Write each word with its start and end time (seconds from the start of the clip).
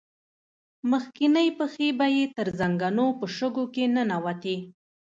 مخکينۍ 0.91 1.47
پښې 1.57 1.87
به 1.97 2.05
يې 2.15 2.25
تر 2.35 2.47
زنګنو 2.59 3.07
په 3.19 3.25
شګو 3.35 3.65
کې 3.73 3.83
ننوتې. 3.95 4.57